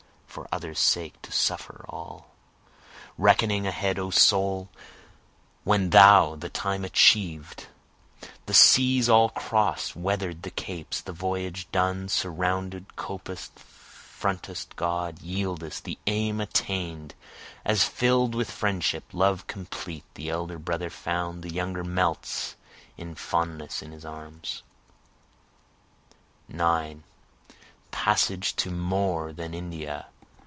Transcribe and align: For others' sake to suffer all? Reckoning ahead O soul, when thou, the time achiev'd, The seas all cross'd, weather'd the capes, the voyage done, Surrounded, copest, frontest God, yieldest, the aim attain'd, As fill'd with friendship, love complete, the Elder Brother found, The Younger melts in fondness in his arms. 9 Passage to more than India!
For 0.31 0.47
others' 0.49 0.79
sake 0.79 1.21
to 1.23 1.31
suffer 1.33 1.83
all? 1.89 2.29
Reckoning 3.17 3.67
ahead 3.67 3.99
O 3.99 4.11
soul, 4.11 4.69
when 5.65 5.89
thou, 5.89 6.37
the 6.37 6.47
time 6.49 6.85
achiev'd, 6.85 7.65
The 8.45 8.53
seas 8.53 9.09
all 9.09 9.27
cross'd, 9.31 9.93
weather'd 9.93 10.43
the 10.43 10.49
capes, 10.49 11.01
the 11.01 11.11
voyage 11.11 11.69
done, 11.73 12.07
Surrounded, 12.07 12.95
copest, 12.95 13.59
frontest 13.59 14.77
God, 14.77 15.19
yieldest, 15.19 15.83
the 15.83 15.97
aim 16.07 16.39
attain'd, 16.39 17.13
As 17.65 17.83
fill'd 17.83 18.33
with 18.33 18.49
friendship, 18.49 19.03
love 19.11 19.47
complete, 19.47 20.05
the 20.13 20.29
Elder 20.29 20.57
Brother 20.57 20.89
found, 20.89 21.43
The 21.43 21.51
Younger 21.51 21.83
melts 21.83 22.55
in 22.95 23.15
fondness 23.15 23.81
in 23.81 23.91
his 23.91 24.05
arms. 24.05 24.63
9 26.47 27.03
Passage 27.91 28.55
to 28.55 28.71
more 28.71 29.33
than 29.33 29.53
India! 29.53 30.05